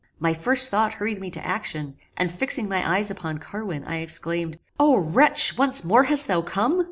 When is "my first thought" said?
0.17-0.93